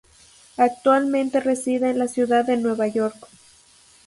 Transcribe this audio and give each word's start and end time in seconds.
Actualmente 0.57 1.41
reside 1.41 1.91
en 1.91 1.99
la 1.99 2.07
ciudad 2.07 2.43
de 2.43 2.57
New 2.57 2.75
York. 2.91 3.27